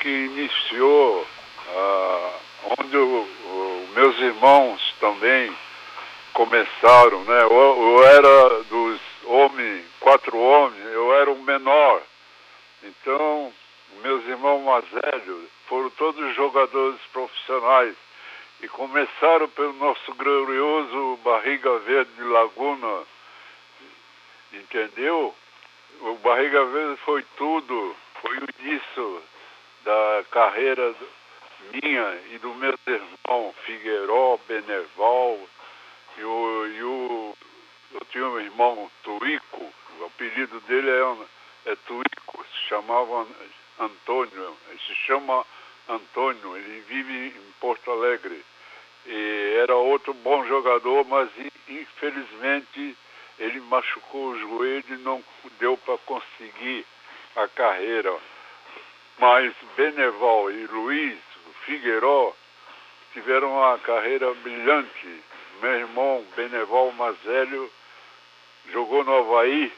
que 0.00 0.08
iniciou, 0.08 1.26
ah, 1.68 2.38
onde 2.78 2.96
o, 2.96 3.20
o, 3.20 3.88
meus 3.94 4.18
irmãos 4.18 4.94
também 5.00 5.54
começaram, 6.32 7.24
né? 7.24 7.42
Eu, 7.42 7.50
eu, 7.52 8.04
era 8.04 8.62
dos 8.64 9.00
homens, 9.24 9.84
quatro 10.00 10.38
homens, 10.38 10.84
eu 10.86 11.14
era 11.14 11.30
o 11.30 11.42
menor. 11.42 12.02
Então, 12.82 13.52
meus 14.02 14.24
irmãos 14.26 14.62
mais 14.64 14.84
velhos 14.88 15.48
foram 15.66 15.90
todos 15.90 16.34
jogadores 16.34 17.00
profissionais 17.12 17.94
e 18.62 18.68
começaram 18.68 19.48
pelo 19.48 19.72
nosso 19.74 20.14
glorioso 20.14 21.18
Barriga 21.24 21.78
Verde 21.80 22.10
de 22.12 22.24
Laguna, 22.24 23.02
entendeu? 24.52 25.34
O 26.00 26.14
Barriga 26.16 26.64
Verde 26.66 27.00
foi 27.04 27.24
tudo, 27.36 27.96
foi 28.20 28.38
o 28.38 28.46
início 28.60 29.22
da 29.88 30.22
carreira 30.30 30.94
minha 31.72 32.20
e 32.30 32.38
do 32.40 32.54
meu 32.56 32.78
irmão 32.86 33.54
Figueiró, 33.64 34.38
Beneval, 34.46 35.40
e 36.18 36.24
o, 36.24 36.66
e 36.66 36.82
o 36.82 37.34
eu 37.94 38.00
tinha 38.12 38.26
um 38.26 38.38
irmão 38.38 38.90
Tuico, 39.02 39.72
o 39.98 40.04
apelido 40.04 40.60
dele 40.68 40.90
é, 40.90 41.72
é 41.72 41.76
Tuico, 41.86 42.44
se 42.52 42.68
chamava 42.68 43.26
Antônio, 43.80 44.58
se 44.86 44.94
chama 45.06 45.46
Antônio, 45.88 46.54
ele 46.58 46.84
vive 46.86 47.28
em 47.28 47.52
Porto 47.58 47.90
Alegre. 47.90 48.44
E 49.06 49.56
era 49.62 49.74
outro 49.74 50.12
bom 50.12 50.46
jogador, 50.46 51.02
mas 51.06 51.30
infelizmente 51.66 52.94
ele 53.38 53.60
machucou 53.60 54.32
o 54.32 54.38
joelho 54.38 54.84
e 54.90 54.98
não 54.98 55.24
deu 55.58 55.78
para 55.78 55.96
conseguir 55.98 56.84
a 57.36 57.48
carreira. 57.48 58.14
Mas 59.18 59.52
Beneval 59.76 60.50
e 60.50 60.66
Luiz 60.66 61.18
Figueiró 61.68 62.34
tiveram 63.12 63.52
uma 63.52 63.78
carreira 63.80 64.32
brilhante. 64.34 65.22
Meu 65.60 65.72
irmão 65.72 66.24
Beneval 66.34 66.92
Mazélio 66.92 67.70
jogou 68.72 69.04
no 69.04 69.16
Havaí, 69.16 69.72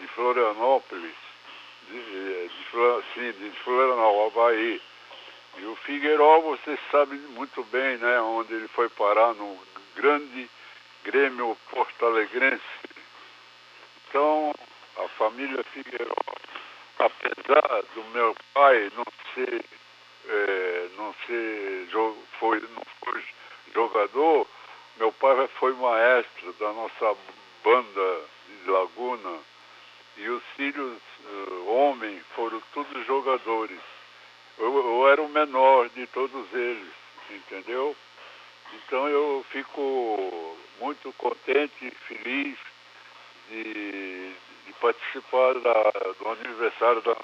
de 0.00 0.06
Florianópolis, 0.08 1.14
de, 1.88 2.00
de, 2.00 2.50
sim, 3.14 3.32
de 3.32 3.50
Florianópolis, 3.64 4.36
Havaí. 4.36 4.82
E 5.58 5.64
o 5.66 5.76
Figueiró, 5.76 6.40
você 6.40 6.78
sabe 6.90 7.16
muito 7.16 7.64
bem, 7.64 7.98
né, 7.98 8.20
onde 8.20 8.54
ele 8.54 8.68
foi 8.68 8.88
parar 8.90 9.34
no 9.34 9.58
grande 9.96 10.48
Grêmio 11.04 11.56
Porto 11.70 12.06
Alegrense. 12.06 12.62
Então, 14.08 14.54
a 14.98 15.08
família 15.08 15.64
Figueiró, 15.64 16.14
apesar 16.98 17.82
do 17.94 18.04
meu 18.12 18.34
pai 18.54 18.90
não 18.96 19.04
ser, 19.34 19.64
é, 20.28 20.88
não 20.96 21.14
ser 21.26 21.88
foi, 22.38 22.60
não 22.60 22.82
foi 23.04 23.22
jogador, 23.72 24.46
meu 24.96 25.12
pai 25.12 25.48
foi 25.58 25.72
maestro 25.74 26.52
da 26.54 26.72
nossa 26.72 27.16
banda 27.64 28.20
de 28.48 28.70
Laguna 28.70 29.38
e 30.16 30.28
os 30.28 30.42
filhos 30.56 30.98
uh, 31.24 31.68
homens 31.68 32.22
foram 32.34 32.60
todos 32.74 33.06
jogadores. 33.06 33.78
Eu, 34.58 34.74
eu 34.76 35.08
era 35.08 35.22
o 35.22 35.28
menor 35.28 35.88
de 35.90 36.06
todos 36.08 36.52
eles, 36.52 36.92
entendeu? 37.30 37.96
Então 38.74 39.08
eu 39.08 39.44
fico 39.50 40.56
muito 40.80 41.12
contente 41.14 41.86
e 41.86 41.90
feliz 42.06 42.58
de, 43.48 44.32
de 44.66 44.72
participar 44.80 45.54
da, 45.60 45.92
do 46.18 46.28
aniversário 46.28 47.02
da. 47.02 47.16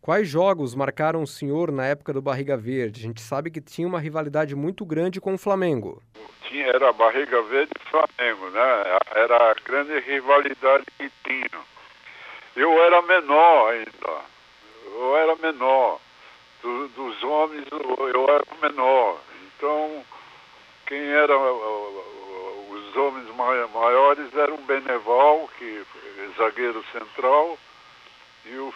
Quais 0.00 0.28
jogos 0.28 0.74
marcaram 0.74 1.22
o 1.22 1.26
senhor 1.26 1.70
na 1.70 1.86
época 1.86 2.12
do 2.12 2.20
Barriga 2.20 2.56
Verde? 2.56 3.00
A 3.00 3.06
gente 3.06 3.20
sabe 3.20 3.50
que 3.50 3.60
tinha 3.60 3.86
uma 3.86 4.00
rivalidade 4.00 4.54
muito 4.56 4.84
grande 4.84 5.20
com 5.20 5.34
o 5.34 5.38
Flamengo. 5.38 6.02
Tinha, 6.48 6.66
era 6.66 6.92
Barriga 6.92 7.40
Verde 7.42 7.70
e 7.78 7.88
Flamengo, 7.88 8.50
né? 8.50 8.98
Era 9.14 9.52
a 9.52 9.54
grande 9.64 9.98
rivalidade 10.00 10.84
que 10.98 11.08
tinha. 11.22 11.62
Eu 12.56 12.72
era 12.82 13.00
menor 13.02 13.70
ainda. 13.70 14.22
Eu 14.86 15.16
era 15.16 15.36
menor. 15.36 16.00
Do, 16.62 16.88
dos 16.88 17.22
homens 17.22 17.66
eu 17.70 18.28
era 18.28 18.44
menor. 18.60 19.20
Então, 19.56 20.04
quem 20.86 21.00
era 21.00 21.34
os 22.70 22.96
homens 22.96 23.28
maiores 23.36 24.34
eram 24.34 24.56
o 24.56 24.62
Beneval, 24.62 25.48
que 25.58 25.84
é 26.18 26.42
zagueiro 26.42 26.84
central, 26.92 27.56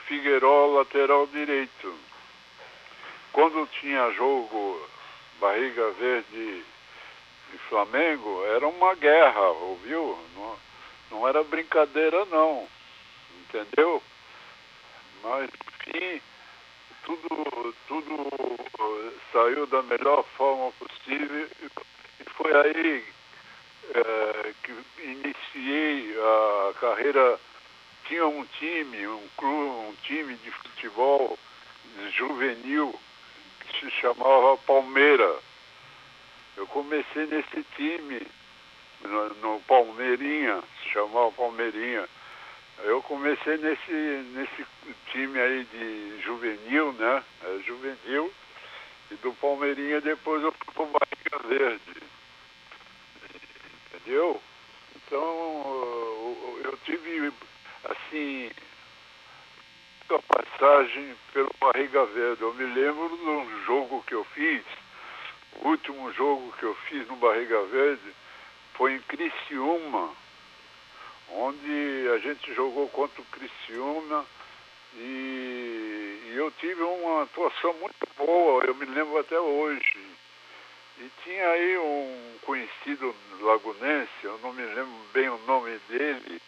Figueiró, 0.07 0.67
lateral 0.67 1.27
direito. 1.29 1.95
Quando 3.33 3.69
tinha 3.81 4.11
jogo 4.13 4.89
Barriga 5.41 5.91
Verde 5.93 6.65
e 7.53 7.59
Flamengo, 7.69 8.45
era 8.47 8.67
uma 8.67 8.95
guerra, 8.95 9.41
ouviu? 9.41 10.19
Não, 10.35 10.59
não 11.11 11.29
era 11.29 11.43
brincadeira 11.45 12.25
não, 12.27 12.67
entendeu? 13.41 14.03
Mas, 15.23 15.51
enfim, 15.89 16.23
tudo, 17.05 17.75
tudo 17.89 18.31
eh, 18.79 19.13
saiu 19.33 19.67
da 19.67 19.83
melhor 19.83 20.25
forma 20.37 20.73
possível 20.73 21.49
e 22.21 22.31
foi 22.31 22.55
aí 22.55 23.05
é, 23.95 24.55
que 24.63 24.73
iniciei 25.03 26.17
a 26.19 26.75
carreira. 26.81 27.39
Tinha 28.09 28.27
um 28.27 28.45
time, 28.59 29.07
um 29.09 29.29
clube, 29.37 29.89
um 29.89 29.95
time 30.03 30.37
de 30.37 30.51
futebol 30.51 31.39
juvenil 32.13 32.99
que 33.61 33.81
se 33.81 33.91
chamava 34.01 34.57
Palmeira. 34.59 35.39
Eu 36.57 36.67
comecei 36.69 37.27
nesse 37.27 37.65
time, 37.77 38.27
no, 39.03 39.29
no 39.35 39.61
Palmeirinha, 39.63 40.63
se 40.83 40.91
chamava 40.91 41.33
Palmeirinha. 41.33 42.09
Eu 42.85 43.03
comecei 43.03 43.57
nesse, 43.57 43.93
nesse 43.93 44.67
time 45.11 45.41
aí 45.41 45.65
de 45.65 46.23
juvenil, 46.23 46.93
né? 46.93 47.25
É, 47.45 47.59
juvenil. 47.67 48.33
E 49.11 49.15
do 49.17 49.33
Palmeirinha 49.35 50.01
depois 50.01 50.43
eu 50.43 50.53
fui 50.53 50.75
pro 50.75 50.87
Bahia 50.87 51.49
Verde. 51.49 52.03
Entendeu? 53.95 54.41
Então 54.95 55.21
eu 56.65 56.79
tive 56.85 57.33
assim 57.91 58.51
a 60.09 60.19
passagem 60.35 61.17
pelo 61.33 61.51
Barriga 61.61 62.05
Verde. 62.07 62.43
Eu 62.43 62.55
me 62.55 62.65
lembro 62.65 63.09
de 63.09 63.25
um 63.25 63.65
jogo 63.65 64.05
que 64.07 64.15
eu 64.15 64.25
fiz, 64.25 64.63
o 65.61 65.69
último 65.69 66.13
jogo 66.13 66.53
que 66.59 66.65
eu 66.65 66.75
fiz 66.89 67.07
no 67.09 67.17
Barriga 67.17 67.63
Verde 67.65 68.15
foi 68.75 68.95
em 68.95 69.01
Criciúma 69.01 70.15
onde 71.31 72.09
a 72.15 72.19
gente 72.19 72.55
jogou 72.55 72.89
contra 72.89 73.21
o 73.21 73.25
Criciúma 73.27 74.25
e, 74.95 76.21
e, 76.27 76.33
eu 76.37 76.51
tive 76.53 76.83
uma 76.83 77.23
atuação 77.25 77.75
muito 77.75 78.09
boa, 78.17 78.65
eu 78.65 78.75
me 78.75 78.87
lembro 78.87 79.19
até 79.19 79.39
hoje. 79.39 79.99
E 80.99 81.11
tinha 81.23 81.49
aí 81.49 81.77
um 81.77 82.39
conhecido 82.43 83.15
lagunense, 83.41 84.11
eu 84.23 84.39
não 84.39 84.53
me 84.53 84.63
lembro 84.63 84.95
bem 85.13 85.29
o 85.29 85.39
nome 85.47 85.79
dele, 85.89 86.41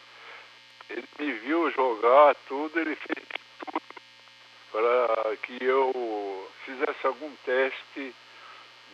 ele 0.90 1.08
me 1.18 1.32
viu 1.32 1.70
jogar 1.70 2.34
tudo, 2.46 2.78
ele 2.78 2.96
fez 2.96 3.26
tudo 3.58 3.82
para 4.72 5.36
que 5.38 5.64
eu 5.64 6.50
fizesse 6.64 7.06
algum 7.06 7.34
teste 7.44 8.14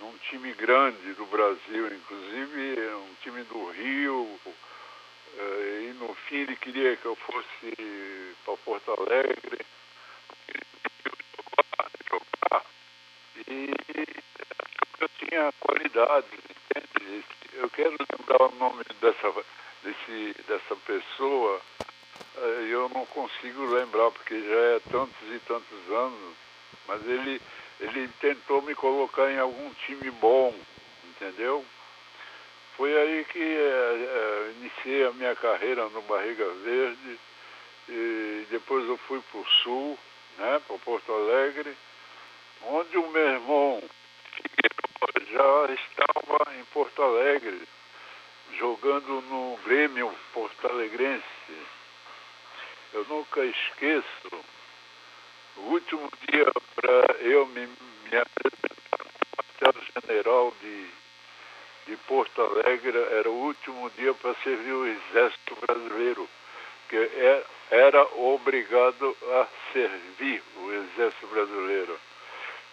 num 0.01 0.17
time 0.19 0.53
grande 0.55 1.13
do 1.15 1.27
Brasil, 1.27 1.95
inclusive 1.95 2.95
um 2.95 3.15
time 3.23 3.43
do 3.45 3.71
Rio, 3.71 4.41
eh, 5.37 5.89
e 5.91 5.93
no 5.95 6.15
fim 6.15 6.37
ele 6.37 6.57
queria 6.57 6.97
que 6.97 7.07
eu 7.07 7.17
fosse 7.17 8.35
para 8.45 8.57
Porto 8.59 8.91
Alegre. 8.93 9.65
Jogar, 12.11 12.65
e 13.49 13.71
eu 15.01 15.09
tinha 15.19 15.53
qualidade, 15.61 16.27
entende? 16.35 17.25
Eu 17.55 17.71
quero 17.71 17.97
lembrar 18.13 18.43
o 18.43 18.55
nome 18.57 18.85
dessa, 19.01 19.45
desse, 19.85 20.43
dessa 20.49 20.77
pessoa 20.77 21.61
eh, 22.37 22.67
eu 22.71 22.89
não 22.89 23.07
consigo 23.07 23.65
lembrar, 23.67 24.11
porque 24.11 24.41
já 24.41 24.57
é 24.57 24.81
tantos 24.91 25.29
e 25.31 25.39
tantos 25.47 25.91
anos, 25.91 26.35
mas 26.89 27.07
ele, 27.07 27.41
ele 27.81 28.09
tentou 28.21 28.63
me 28.63 28.75
colocar 28.75 29.31
em 29.31 29.39
algum 29.39 29.73
time 29.87 30.11
bom, 30.13 30.55
entendeu? 31.05 31.65
Foi 32.77 32.93
aí 32.93 33.25
que 33.27 33.39
é, 33.39 34.53
iniciei 34.59 35.07
a 35.07 35.13
minha 35.13 35.37
carreira 35.37 35.89
no 35.91 36.03
Barriga 36.03 36.49
Verde 36.65 37.21
e 37.89 38.47
depois 38.51 38.89
eu 38.89 38.97
fui 39.07 39.21
para 39.31 39.41
o 39.41 39.47
Sul, 39.63 39.99
né, 40.39 40.61
para 40.67 40.79
Porto 40.79 41.13
Alegre, 41.13 41.77
onde 42.63 42.99
o 42.99 43.11
meu 43.11 43.29
irmão 43.29 43.83
já 45.31 45.73
estava 45.73 46.59
em 46.59 46.65
Porto 46.67 47.01
Alegre, 47.01 47.63
jogando 48.65 49.21
no 49.29 49.59
Grêmio 49.67 50.11
Porto 50.33 50.67
Alegrense. 50.67 51.23
Eu 52.95 53.05
nunca 53.11 53.45
esqueço, 53.45 54.45
o 55.59 55.61
último 55.73 56.11
dia 56.27 56.47
para 56.75 57.17
eu 57.19 57.45
me, 57.49 57.67
me 57.67 58.17
apresentar 58.17 59.05
no 59.05 59.71
quartel-general 59.71 60.55
de, 60.63 60.87
de 61.89 61.97
Porto 62.09 62.41
Alegre. 62.41 62.97
Era 63.11 63.29
o 63.29 63.35
último 63.35 63.91
dia 63.99 64.15
para 64.15 64.35
servir 64.37 64.73
o 64.73 64.87
Exército 64.87 65.57
Brasileiro, 65.57 66.27
que 66.89 66.97
é, 66.97 67.45
era 67.71 68.03
obrigado 68.17 69.15
a 69.31 69.47
servir 69.75 70.43
o 70.57 70.73
Exército 70.73 71.27
Brasileiro. 71.27 72.01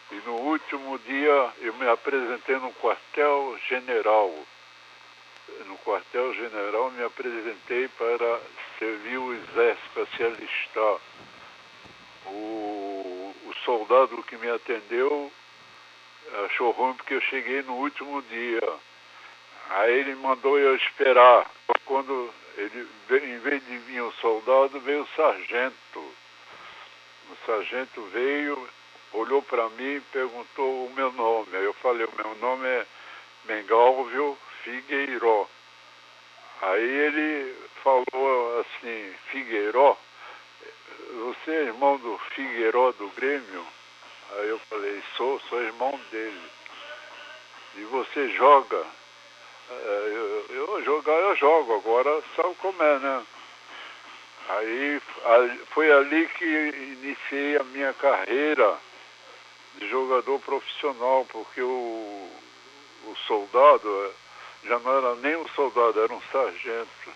E 0.09 0.15
no 0.25 0.35
último 0.35 0.97
dia 0.99 1.53
eu 1.59 1.73
me 1.73 1.89
apresentei 1.89 2.55
no 2.59 2.71
quartel-general. 2.75 4.33
No 5.65 5.77
quartel-general 5.79 6.91
me 6.91 7.03
apresentei 7.03 7.87
para 7.89 8.41
servir 8.79 9.17
o 9.17 9.33
exército, 9.33 9.89
para 9.93 10.05
se 10.07 10.23
alistar. 10.23 10.97
O, 12.25 13.35
o 13.45 13.53
soldado 13.63 14.23
que 14.23 14.37
me 14.37 14.49
atendeu 14.49 15.31
achou 16.45 16.71
ruim 16.71 16.93
porque 16.93 17.13
eu 17.13 17.21
cheguei 17.21 17.61
no 17.63 17.73
último 17.73 18.21
dia. 18.23 18.61
Aí 19.69 19.99
ele 19.99 20.15
mandou 20.15 20.57
eu 20.57 20.75
esperar. 20.75 21.49
Quando 21.85 22.33
ele, 22.57 22.87
em 23.09 23.39
vez 23.39 23.65
de 23.65 23.77
vir 23.77 24.01
o 24.01 24.11
soldado, 24.13 24.79
veio 24.81 25.03
o 25.03 25.07
sargento. 25.15 25.99
O 25.99 27.45
sargento 27.45 28.01
veio, 28.13 28.69
olhou 29.13 29.41
para 29.43 29.69
mim 29.69 29.95
e 29.95 30.01
perguntou 30.11 30.85
o 30.85 30.93
meu 30.93 31.11
nome. 31.13 31.55
Aí 31.55 31.63
eu 31.63 31.73
falei, 31.75 32.05
o 32.05 32.15
meu 32.15 32.35
nome 32.35 32.67
é 32.67 32.85
Mengalvio 33.45 34.37
Figueiró. 34.63 35.47
Aí 36.61 36.83
ele 36.83 37.55
falou 37.83 38.59
assim, 38.59 39.13
Figueiró, 39.31 39.97
você 41.33 41.51
é 41.51 41.63
irmão 41.63 41.97
do 41.97 42.17
Figueiró 42.35 42.91
do 42.93 43.07
Grêmio? 43.09 43.65
Aí 44.33 44.49
eu 44.49 44.59
falei, 44.69 45.03
sou, 45.17 45.39
sou 45.49 45.61
irmão 45.61 45.99
dele. 46.11 46.49
E 47.77 47.83
você 47.85 48.29
joga? 48.29 48.85
Eu, 49.69 50.45
eu 50.49 50.83
jogar 50.83 51.13
eu 51.13 51.35
jogo, 51.37 51.75
agora 51.75 52.21
sabe 52.35 52.55
como 52.55 52.83
é, 52.83 52.99
né? 52.99 53.25
Aí 54.49 55.01
foi 55.73 55.91
ali 55.91 56.27
que 56.27 56.45
iniciei 56.45 57.57
a 57.57 57.63
minha 57.63 57.93
carreira 57.93 58.77
de 59.75 59.89
jogador 59.89 60.39
profissional, 60.41 61.25
porque 61.31 61.61
o, 61.61 62.29
o 63.05 63.15
soldado 63.27 64.13
já 64.63 64.79
não 64.79 64.97
era 64.97 65.15
nem 65.15 65.35
um 65.35 65.47
soldado, 65.49 66.01
era 66.01 66.13
um 66.13 66.21
sargento. 66.31 67.13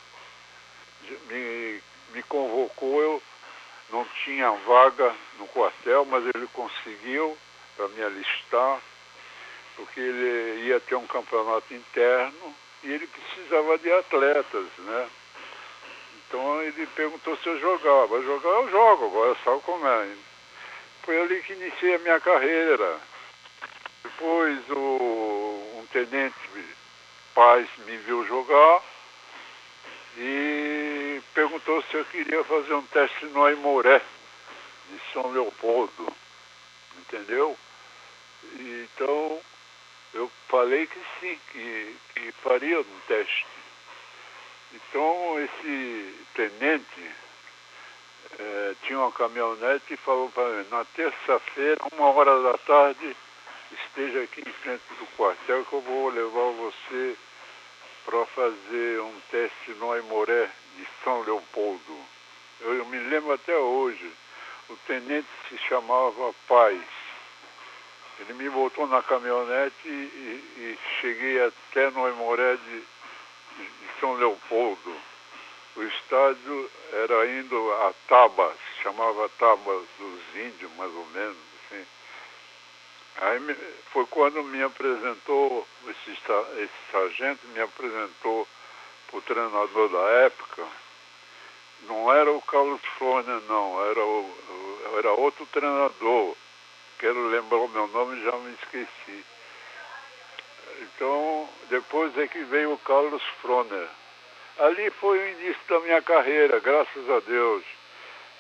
Me, 1.30 1.82
me 2.14 2.24
convocou, 2.24 3.02
eu 3.02 3.24
não 3.92 4.06
tinha 4.24 4.50
vaga 4.52 5.16
no 5.38 5.48
quartel, 5.48 6.06
mas 6.06 6.26
ele 6.34 6.48
conseguiu 6.48 7.38
para 7.76 7.88
me 7.90 8.04
alistar, 8.04 8.82
porque 9.76 10.00
ele 10.00 10.68
ia 10.68 10.80
ter 10.80 10.96
um 10.96 11.06
campeonato 11.08 11.74
interno 11.74 12.56
e 12.84 12.92
ele 12.92 13.08
precisava 13.08 13.78
de 13.78 13.92
atletas, 13.92 14.66
né? 14.80 15.10
Então 16.28 16.62
ele 16.64 16.88
perguntou 16.88 17.38
se 17.38 17.48
eu 17.48 17.60
jogava. 17.60 18.22
Jogar 18.22 18.50
eu 18.50 18.70
jogo, 18.70 19.06
agora 19.06 19.38
sabe 19.44 19.62
como 19.62 19.88
é. 19.88 20.10
Foi 21.04 21.22
ali 21.22 21.42
que 21.44 21.54
iniciei 21.54 21.96
a 21.96 22.00
minha 22.00 22.20
carreira. 22.20 23.00
Depois 24.04 24.60
o, 24.70 25.80
um 25.80 25.86
tenente 25.92 26.36
Paz 27.36 27.68
me 27.86 27.98
viu 27.98 28.26
jogar 28.26 28.82
e 30.18 31.22
perguntou 31.34 31.84
se 31.84 31.96
eu 31.96 32.06
queria 32.06 32.42
fazer 32.46 32.74
um 32.74 32.86
teste 32.88 33.26
no 33.26 33.44
Aimoré, 33.44 34.02
de 34.90 35.02
São 35.12 35.30
Leopoldo, 35.32 36.16
entendeu? 36.98 37.58
Então 38.54 39.42
eu 40.14 40.32
falei 40.48 40.88
que 40.88 41.00
sim, 41.20 41.38
que, 41.52 41.96
que 42.14 42.32
faria 42.42 42.80
um 42.80 43.00
teste. 43.06 43.46
Então 44.74 45.38
esse 45.42 46.26
tenente 46.36 47.12
é, 48.40 48.76
tinha 48.84 49.00
uma 49.00 49.12
caminhonete 49.12 49.94
e 49.94 49.98
falou 49.98 50.30
para 50.30 50.48
mim, 50.48 50.68
na 50.72 50.86
terça-feira, 50.86 51.82
uma 51.92 52.12
hora 52.12 52.42
da 52.44 52.58
tarde, 52.60 53.18
esteja 53.72 54.24
aqui 54.24 54.42
em 54.42 54.54
frente 54.54 54.84
do 55.00 55.06
quartel 55.18 55.66
que 55.66 55.74
eu 55.74 55.82
vou 55.82 56.10
levar 56.10 56.52
você 56.52 57.18
para 58.06 58.26
fazer 58.28 59.02
um 59.02 59.20
teste 59.32 59.72
no 59.80 59.92
Aimoré 59.92 60.50
de 60.78 60.88
São 61.04 61.22
Leopoldo. 61.22 62.06
Eu, 62.62 62.76
eu, 62.76 62.86
me 62.86 63.00
lembro 63.00 63.34
até 63.34 63.56
hoje, 63.58 64.12
o 64.70 64.76
tenente 64.88 65.28
se 65.50 65.58
chamava 65.68 66.34
Paz. 66.48 66.82
Ele 68.20 68.34
me 68.34 68.50
botou 68.50 68.88
na 68.88 69.02
caminhonete 69.02 69.88
e, 69.88 69.90
e, 69.90 70.44
e 70.58 70.80
cheguei 71.02 71.42
até 71.44 71.90
no 71.92 72.06
Aimoré 72.06 72.56
de, 72.58 72.80
de 72.80 74.00
São 74.00 74.14
Leopoldo. 74.14 74.96
O 75.76 75.84
estádio 75.84 76.72
era 76.94 77.28
indo 77.32 77.72
a 77.74 77.94
Tabas, 78.08 78.56
chamava 78.82 79.28
Tabas 79.38 79.84
dos 79.98 80.36
Índios, 80.36 80.72
mais 80.78 80.94
ou 80.94 81.06
menos, 81.08 81.38
assim. 81.66 81.86
Aí 83.18 83.40
foi 83.92 84.06
quando 84.08 84.44
me 84.44 84.62
apresentou, 84.62 85.66
esse, 85.88 86.12
esse 86.12 86.92
sargento 86.92 87.48
me 87.48 87.62
apresentou 87.62 88.48
para 89.08 89.18
o 89.18 89.22
treinador 89.22 89.90
da 89.90 90.10
época. 90.26 90.68
Não 91.84 92.12
era 92.12 92.32
o 92.32 92.42
Carlos 92.42 92.82
Flônia, 92.98 93.40
não, 93.48 93.86
era, 93.90 94.04
o, 94.04 94.98
era 94.98 95.12
outro 95.14 95.46
treinador. 95.48 96.36
Quero 97.00 97.28
lembrar 97.28 97.60
o 97.60 97.70
meu 97.70 97.88
nome, 97.88 98.24
já 98.24 98.32
me 98.34 98.54
esqueci. 98.54 99.26
Então, 100.82 101.50
depois 101.70 102.18
é 102.18 102.28
que 102.28 102.44
veio 102.44 102.74
o 102.74 102.80
Carlos 102.80 103.24
Froner. 103.42 103.88
Ali 104.60 104.90
foi 104.92 105.20
o 105.20 105.30
início 105.30 105.62
da 105.70 105.80
minha 105.82 106.02
carreira, 106.02 106.60
graças 106.60 107.10
a 107.10 107.20
Deus. 107.22 107.64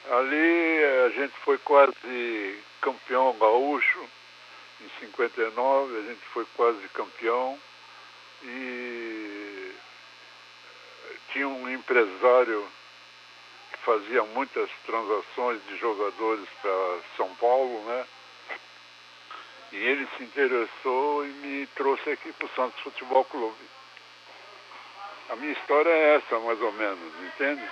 Ali 0.10 0.84
a 1.06 1.10
gente 1.10 1.34
foi 1.44 1.58
quase 1.60 2.60
campeão 2.82 3.36
gaúcho. 3.38 4.10
Em 4.86 5.00
59 5.00 5.98
a 5.98 6.02
gente 6.04 6.22
foi 6.32 6.46
quase 6.56 6.88
campeão. 6.90 7.58
E 8.44 9.72
tinha 11.34 11.48
um 11.48 11.68
empresário 11.68 12.64
que 13.72 13.80
fazia 13.80 14.24
muitas 14.26 14.70
transações 14.86 15.60
de 15.68 15.78
jogadores 15.78 16.48
para 16.62 17.00
São 17.18 17.34
Paulo, 17.36 17.84
né? 17.86 18.06
E 19.72 19.78
ele 19.78 20.08
se 20.16 20.24
interessou 20.24 21.26
e 21.26 21.30
me 21.30 21.68
trouxe 21.76 22.12
aqui 22.12 22.32
para 22.34 22.46
o 22.46 22.50
Santos 22.56 22.80
Futebol 22.82 23.26
Clube. 23.26 23.66
A 25.30 25.36
minha 25.36 25.54
história 25.54 25.90
é 25.90 26.16
essa, 26.18 26.40
mais 26.40 26.62
ou 26.62 26.72
menos, 26.74 27.12
entende? 27.26 27.68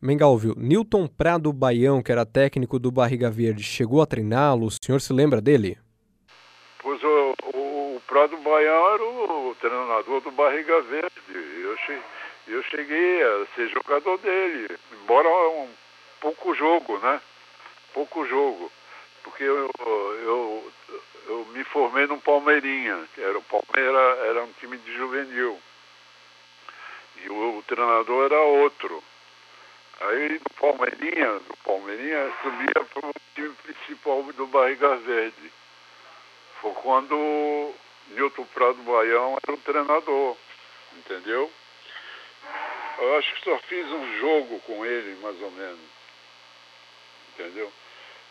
Mengalvio, 0.00 0.54
Newton 0.56 1.06
Prado 1.06 1.52
Baião, 1.52 2.02
que 2.02 2.10
era 2.10 2.24
técnico 2.24 2.78
do 2.78 2.90
Barriga 2.90 3.30
Verde, 3.30 3.62
chegou 3.62 4.00
a 4.00 4.06
treiná-lo? 4.06 4.66
O 4.66 4.70
senhor 4.70 4.98
se 5.00 5.12
lembra 5.12 5.42
dele? 5.42 5.78
Prado 8.10 8.36
Baião 8.38 8.94
era 8.94 9.04
o, 9.04 9.56
treinador 9.60 10.20
do 10.20 10.32
Barriga 10.32 10.80
Verde. 10.80 11.12
Eu 11.28 11.76
cheguei, 11.76 12.02
eu 12.48 12.62
cheguei 12.64 13.22
a 13.22 13.46
ser 13.54 13.68
jogador 13.68 14.18
dele, 14.18 14.76
embora 14.90 15.28
um 15.28 15.72
pouco 16.20 16.52
jogo, 16.56 16.98
né? 16.98 17.20
Pouco 17.94 18.26
jogo. 18.26 18.72
Porque 19.22 19.44
eu, 19.44 19.70
eu, 20.24 20.72
eu 21.28 21.46
me 21.52 21.62
formei 21.62 22.08
no 22.08 22.20
Palmeirinha, 22.20 23.08
que 23.14 23.22
era 23.22 23.38
o 23.38 23.44
Palmeiras 23.44 24.18
era 24.24 24.42
um 24.42 24.52
time 24.54 24.76
de 24.78 24.92
juvenil. 24.92 25.56
E 27.22 27.30
o, 27.30 27.58
o 27.58 27.62
treinador 27.62 28.24
era 28.24 28.40
outro. 28.40 29.04
Aí 30.00 30.36
do 30.36 30.54
Palmeirinha, 30.58 31.34
do 31.38 31.56
Palmeirinha 31.64 32.32
subia 32.42 32.84
para 32.92 33.08
o 33.08 33.12
time 33.36 33.54
principal 33.62 34.20
do 34.32 34.48
Barriga 34.48 34.96
Verde. 34.96 35.52
Foi 36.60 36.72
quando 36.72 37.72
Nilton 38.10 38.44
Prado 38.46 38.82
Baião 38.82 39.38
era 39.42 39.54
o 39.54 39.60
treinador, 39.60 40.36
entendeu? 40.96 41.50
Eu 42.98 43.16
acho 43.16 43.34
que 43.34 43.44
só 43.44 43.58
fiz 43.60 43.86
um 43.86 44.18
jogo 44.18 44.60
com 44.60 44.84
ele, 44.84 45.18
mais 45.22 45.40
ou 45.40 45.50
menos. 45.52 45.80
Entendeu? 47.32 47.72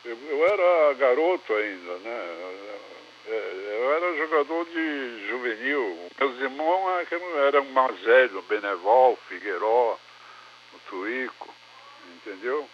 Eu, 0.05 0.17
eu 0.17 0.45
era 0.45 0.93
garoto 0.93 1.53
ainda, 1.53 1.97
né? 1.97 2.79
É, 3.27 3.77
eu 3.81 3.93
era 3.93 4.17
jogador 4.17 4.65
de 4.65 5.27
juvenil. 5.27 6.09
Meus 6.19 6.39
irmãos 6.39 7.07
é 7.11 7.47
eram 7.47 7.65
mais 7.65 7.99
velhos, 7.99 8.45
Benevol, 8.45 9.17
Figueiró, 9.27 9.97
Tuico, 10.89 11.53
entendeu? 12.15 12.67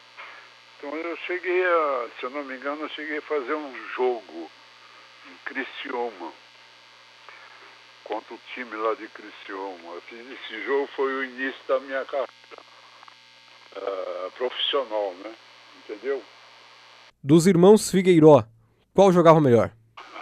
Então 0.78 0.96
eu 0.96 1.18
cheguei 1.18 1.66
a, 1.66 2.08
se 2.20 2.26
eu 2.26 2.30
não 2.30 2.44
me 2.44 2.56
engano, 2.56 2.84
eu 2.84 2.90
cheguei 2.90 3.18
a 3.18 3.22
fazer 3.24 3.54
um 3.54 3.76
jogo 3.96 4.50
em 5.28 5.38
Criciúma, 5.46 6.32
contra 8.06 8.34
o 8.34 8.40
time 8.54 8.76
lá 8.76 8.94
de 8.96 9.08
Criciúma. 9.10 9.98
Esse 10.12 10.66
jogo 10.66 10.88
foi 10.96 11.14
o 11.14 11.24
início 11.26 11.60
da 11.68 11.80
minha 11.82 12.06
carreira 12.06 12.30
uh, 13.78 14.32
profissional, 14.32 15.14
né? 15.24 15.36
Entendeu? 15.78 16.24
Dos 17.24 17.46
irmãos 17.46 17.92
Figueiró, 17.92 18.44
Qual 18.94 19.12
jogava 19.12 19.42
melhor? 19.42 19.72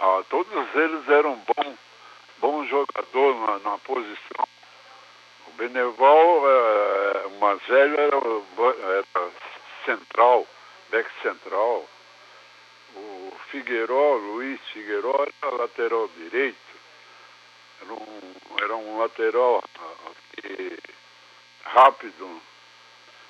Ah, 0.00 0.22
todos 0.28 0.52
eles 0.74 1.08
eram 1.08 1.36
bons 1.36 1.78
bom 2.44 2.62
jogador 2.66 3.34
na, 3.36 3.70
na 3.70 3.78
posição. 3.78 4.46
O 5.48 5.52
Beneval, 5.52 6.42
é, 6.46 7.26
o 7.28 7.40
mais 7.40 7.62
velho, 7.66 7.98
era, 7.98 8.16
era 8.98 9.30
central, 9.86 10.46
back 10.90 11.10
central. 11.22 11.88
O 12.96 13.32
Figueiró, 13.50 14.16
Luiz 14.16 14.60
Figueiró, 14.74 15.26
era 15.42 15.56
lateral 15.56 16.08
direito. 16.18 16.73
Era 17.84 17.94
um, 17.94 18.32
era 18.62 18.76
um 18.76 18.98
lateral 18.98 19.62
que, 20.36 20.78
rápido, 21.64 22.40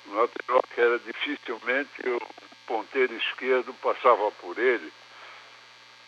um 0.07 0.15
lateral 0.15 0.63
que 0.73 0.81
era 0.81 0.99
dificilmente 0.99 2.09
o 2.09 2.19
ponteiro 2.65 3.13
esquerdo 3.15 3.73
passava 3.75 4.31
por 4.31 4.57
ele 4.57 4.91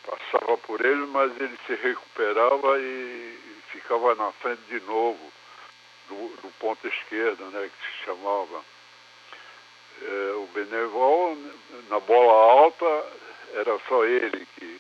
passava 0.08 0.58
por 0.60 0.84
ele, 0.84 1.06
mas 1.08 1.32
ele 1.40 1.58
se 1.68 1.76
recuperava 1.76 2.80
e 2.80 3.38
ficava 3.72 4.16
na 4.16 4.32
frente 4.32 4.62
de 4.70 4.80
novo, 4.82 5.20
do, 6.08 6.30
do 6.42 6.52
ponto 6.60 6.88
esquerdo, 6.88 7.44
né, 7.52 7.70
que 7.70 7.86
se 7.86 8.06
chamava. 8.06 8.64
É, 10.02 10.32
o 10.36 10.48
Benevol, 10.54 11.38
na 11.90 12.00
bola 12.00 12.62
alta, 12.62 12.86
era 13.54 13.78
só 13.88 14.06
ele 14.06 14.46
que, 14.56 14.66
que, 14.66 14.77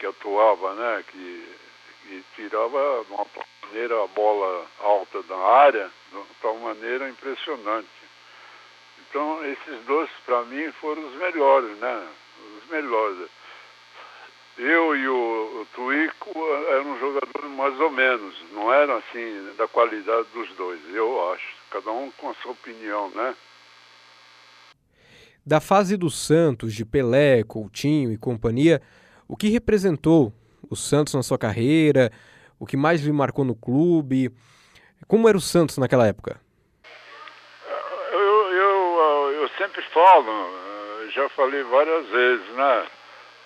que 0.00 0.06
atuava, 0.06 0.74
né, 0.74 1.04
que, 1.08 1.56
que 2.02 2.24
tirava 2.34 3.04
de 3.04 3.12
uma 3.12 3.26
maneira 3.66 4.02
a 4.02 4.06
bola 4.08 4.66
alta 4.80 5.22
da 5.24 5.36
área, 5.36 5.90
de 6.08 6.16
uma 6.16 6.26
tal 6.40 6.58
maneira 6.58 7.08
impressionante. 7.08 7.88
Então, 9.08 9.44
esses 9.44 9.84
dois, 9.86 10.08
para 10.24 10.42
mim, 10.44 10.72
foram 10.80 11.06
os 11.06 11.14
melhores, 11.16 11.76
né? 11.78 12.08
Os 12.62 12.70
melhores. 12.70 13.28
Eu 14.56 14.96
e 14.96 15.08
o, 15.08 15.60
o 15.62 15.66
Tuico 15.74 16.30
eram 16.70 16.98
jogadores 16.98 17.50
mais 17.50 17.78
ou 17.80 17.90
menos, 17.90 18.34
não 18.52 18.72
eram 18.72 18.96
assim 18.98 19.52
da 19.56 19.66
qualidade 19.68 20.28
dos 20.32 20.48
dois, 20.56 20.80
eu 20.94 21.32
acho. 21.32 21.56
Cada 21.70 21.90
um 21.90 22.10
com 22.12 22.30
a 22.30 22.34
sua 22.34 22.52
opinião, 22.52 23.10
né? 23.10 23.34
Da 25.44 25.60
fase 25.60 25.96
do 25.96 26.10
Santos, 26.10 26.74
de 26.74 26.84
Pelé, 26.84 27.42
Coutinho 27.42 28.12
e 28.12 28.18
companhia, 28.18 28.80
o 29.30 29.36
que 29.36 29.48
representou 29.48 30.32
o 30.68 30.74
Santos 30.74 31.14
na 31.14 31.22
sua 31.22 31.38
carreira? 31.38 32.10
O 32.58 32.66
que 32.66 32.76
mais 32.76 33.00
lhe 33.00 33.12
marcou 33.12 33.44
no 33.44 33.54
clube? 33.54 34.28
Como 35.06 35.28
era 35.28 35.38
o 35.38 35.40
Santos 35.40 35.78
naquela 35.78 36.04
época? 36.04 36.40
Eu, 38.12 38.52
eu, 38.52 39.32
eu 39.40 39.48
sempre 39.50 39.82
falo, 39.94 40.32
já 41.14 41.28
falei 41.28 41.62
várias 41.62 42.06
vezes, 42.08 42.48
né? 42.56 42.86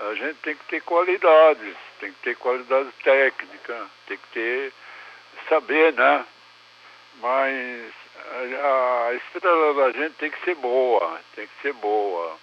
A 0.00 0.14
gente 0.14 0.38
tem 0.40 0.56
que 0.56 0.64
ter 0.68 0.80
qualidades, 0.82 1.76
tem 2.00 2.12
que 2.12 2.22
ter 2.22 2.36
qualidade 2.36 2.88
técnica, 3.04 3.86
tem 4.06 4.16
que 4.16 4.28
ter 4.32 4.72
saber, 5.50 5.92
né? 5.92 6.24
Mas 7.20 7.92
a, 8.32 9.12
estrela 9.14 9.74
da 9.74 9.92
gente 9.92 10.14
tem 10.14 10.30
que 10.30 10.44
ser 10.44 10.54
boa, 10.54 11.20
tem 11.34 11.46
que 11.46 11.62
ser 11.62 11.74
boa. 11.74 12.36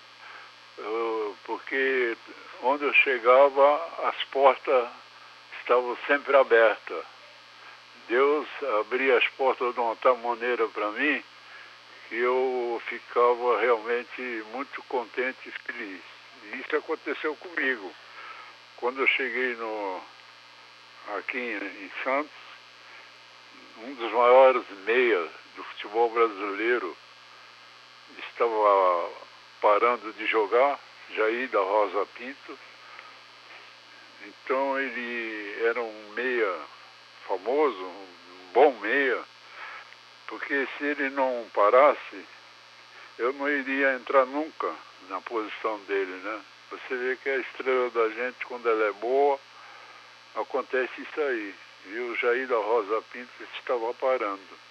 Porque 1.45 2.15
onde 2.63 2.83
eu 2.83 2.93
chegava, 2.93 4.09
as 4.09 4.23
portas 4.25 4.89
estavam 5.59 5.97
sempre 6.07 6.35
abertas. 6.35 7.05
Deus 8.07 8.47
abria 8.79 9.17
as 9.17 9.27
portas 9.29 9.73
de 9.73 9.79
uma 9.79 9.95
tal 9.97 10.17
maneira 10.17 10.67
para 10.67 10.91
mim 10.91 11.23
que 12.09 12.17
eu 12.17 12.81
ficava 12.87 13.61
realmente 13.61 14.43
muito 14.51 14.83
contente 14.83 15.37
e 15.47 15.51
feliz. 15.51 16.01
E 16.43 16.57
isso 16.57 16.75
aconteceu 16.75 17.35
comigo. 17.37 17.93
Quando 18.77 18.99
eu 18.99 19.07
cheguei 19.07 19.55
no, 19.55 20.01
aqui 21.17 21.37
em, 21.37 21.85
em 21.85 21.91
Santos, 22.03 22.31
um 23.77 23.93
dos 23.93 24.11
maiores 24.11 24.63
meias 24.85 25.29
do 25.55 25.63
futebol 25.63 26.09
brasileiro 26.09 26.97
estava 28.19 29.09
parando 29.61 30.11
de 30.13 30.25
jogar, 30.25 30.79
Jair 31.15 31.49
da 31.49 31.59
Rosa 31.59 32.05
Pinto. 32.15 32.59
Então 34.25 34.79
ele 34.79 35.63
era 35.65 35.81
um 35.81 36.11
meia 36.13 36.55
famoso, 37.27 37.83
um 37.83 38.07
bom 38.53 38.71
meia, 38.79 39.23
porque 40.27 40.67
se 40.77 40.85
ele 40.85 41.09
não 41.09 41.47
parasse, 41.53 42.25
eu 43.17 43.33
não 43.33 43.49
iria 43.49 43.93
entrar 43.93 44.25
nunca 44.25 44.73
na 45.09 45.19
posição 45.21 45.79
dele, 45.81 46.13
né? 46.23 46.41
Você 46.71 46.95
vê 46.95 47.15
que 47.17 47.29
a 47.29 47.37
estrela 47.37 47.89
da 47.89 48.09
gente, 48.09 48.45
quando 48.45 48.69
ela 48.69 48.85
é 48.85 48.91
boa, 48.93 49.39
acontece 50.35 51.01
isso 51.01 51.21
aí. 51.21 51.55
E 51.87 51.99
o 51.99 52.15
Jair 52.15 52.47
da 52.47 52.55
Rosa 52.55 53.01
Pinto 53.11 53.43
estava 53.57 53.93
parando. 53.95 54.70